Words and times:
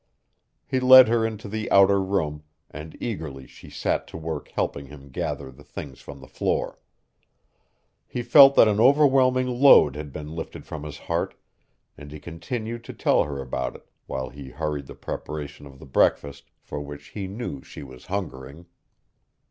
He 0.65 0.79
led 0.79 1.07
her 1.09 1.27
into 1.27 1.47
the 1.47 1.69
outer 1.69 2.01
room, 2.01 2.41
and 2.71 2.97
eagerly 2.99 3.45
she 3.45 3.69
set 3.69 4.07
to 4.07 4.17
work 4.17 4.47
helping 4.47 4.87
him 4.87 5.09
gather 5.11 5.51
the 5.51 5.63
things 5.63 6.01
from 6.01 6.19
the 6.21 6.27
floor. 6.27 6.79
He 8.07 8.23
felt 8.23 8.55
that 8.55 8.67
an 8.67 8.79
overwhelming 8.79 9.45
load 9.45 9.95
had 9.95 10.11
been 10.11 10.33
lifted 10.35 10.65
from 10.65 10.85
his 10.85 10.97
heart, 10.97 11.35
and 11.99 12.11
he 12.11 12.19
continued 12.19 12.83
to 12.85 12.93
tell 12.93 13.25
her 13.25 13.39
about 13.39 13.75
it 13.75 13.87
while 14.07 14.29
he 14.29 14.49
hurried 14.49 14.87
the 14.87 14.95
preparation 14.95 15.67
of 15.67 15.77
the 15.77 15.85
breakfast 15.85 16.49
for 16.63 16.81
which 16.81 17.09
he 17.09 17.27
knew 17.27 17.61
she 17.61 17.83
was 17.83 18.07
hungering. 18.07 18.65